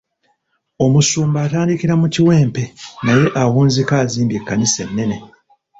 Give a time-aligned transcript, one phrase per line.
[0.85, 2.63] Omusumba atandikira mu kiwempe
[3.05, 5.17] naye awunzika azimbye ekkanisa enene.